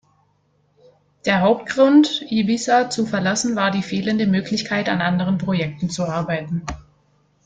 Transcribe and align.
Der 1.27 1.41
Hauptgrund, 1.41 2.23
Ibiza 2.31 2.89
zu 2.89 3.05
verlassen, 3.05 3.55
war 3.55 3.69
die 3.69 3.83
fehlende 3.83 4.25
Möglichkeit 4.25 4.89
an 4.89 4.99
anderen 4.99 5.37
Projekten 5.37 5.91
zu 5.91 6.05
arbeiten. 6.05 6.63